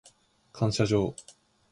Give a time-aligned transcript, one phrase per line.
[0.51, 1.13] 感謝状